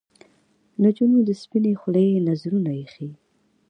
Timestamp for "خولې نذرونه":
1.81-2.71